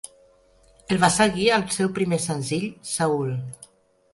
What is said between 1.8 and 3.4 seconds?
primer senzill, "Seül".